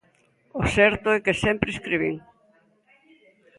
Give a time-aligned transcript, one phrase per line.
[0.61, 2.15] O certo é que sempre escribín.